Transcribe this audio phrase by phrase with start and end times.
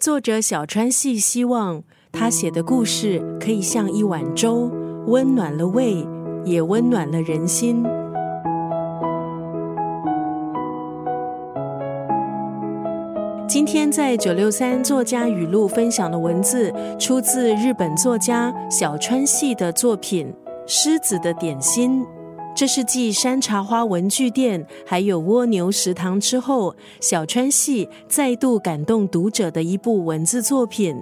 [0.00, 4.70] 作者小川系希望他写的故事可以像一碗粥，
[5.06, 6.02] 温暖了胃，
[6.42, 7.84] 也温暖了人心。
[13.46, 20.26] 今天在九六三作家语录分享的文字，出自日本作家小川系的作品
[20.66, 22.02] 《狮子的点心》。
[22.60, 30.94] 这是继山茶花文具店还有蜗牛食堂之后，小川系再度感动读者的一部文字作品。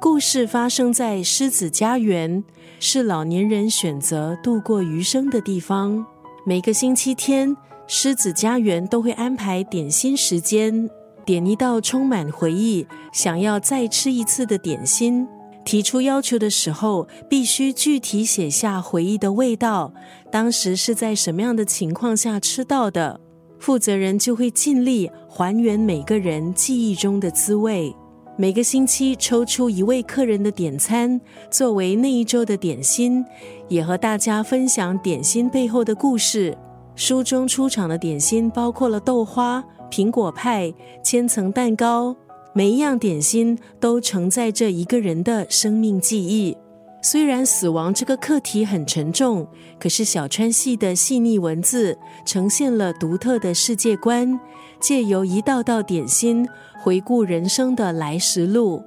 [0.00, 2.42] 故事发生在狮子家园，
[2.80, 6.04] 是老年人选择度过余生的地方。
[6.44, 10.90] 每个星期天，狮子家园都会安排点心时间。
[11.24, 15.24] 点一道充满回忆、想要再吃一次的点心，
[15.66, 19.92] 提出要求的时候，必须具体写下回忆的味道，
[20.30, 23.20] 当时是在什么样的情况下吃到的。
[23.58, 27.92] 负责人就会尽力还原每个人记忆中的滋味。
[28.36, 31.20] 每个星期抽出一位客人的点餐
[31.50, 33.24] 作为那一周的点心，
[33.68, 36.56] 也和大家分享点心背后的故事。
[36.94, 39.64] 书中出场的点心包括了豆花。
[39.90, 42.14] 苹果派、千层蛋糕，
[42.56, 46.56] 每一样点心都承载着一个人的生命记忆。
[47.02, 49.46] 虽然死亡这个课题很沉重，
[49.78, 54.40] 可是小川系的细腻文字呈现了独特的世界观，
[54.80, 56.48] 借由一道道点心
[56.80, 58.82] 回顾人生的来时路。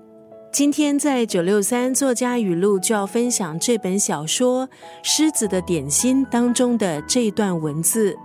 [0.52, 4.68] 今天在九六三作家语录就要分享这本小说
[5.04, 8.18] 《狮子的点心》当中的这段文字。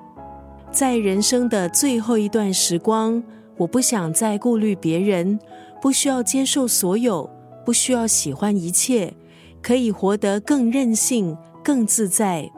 [0.73, 3.23] 在人生的最后一段时光，
[3.57, 5.39] 我不想再顾虑别人，
[5.81, 7.29] 不需要接受所有，
[7.65, 9.15] 不需要喜欢一切，
[9.63, 12.51] 可以活得更任性、更自在。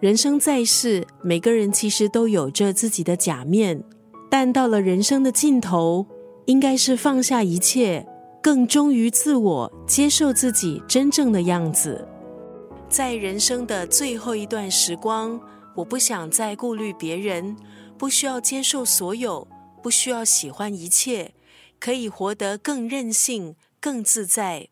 [0.00, 3.82] 人生在世，每个人其实都有着自己的假面，
[4.30, 6.06] 但到了人生的尽头，
[6.46, 8.06] 应该是放下一切，
[8.42, 12.06] 更忠于自我，接受自己真正的样子。
[12.88, 15.40] 在人生的最后一段时光。
[15.74, 17.56] 我不想再顾虑别人，
[17.96, 19.48] 不需要接受所有，
[19.82, 21.34] 不需要喜欢一切，
[21.80, 24.68] 可以活得更任性、更自在。